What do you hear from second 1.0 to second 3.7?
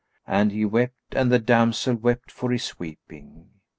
and the damsel wept for his weeping.